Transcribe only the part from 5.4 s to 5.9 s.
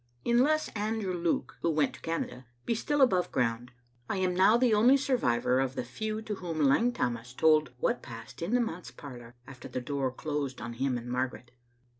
of the